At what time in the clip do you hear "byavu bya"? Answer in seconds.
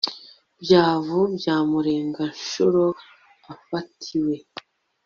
0.61-1.55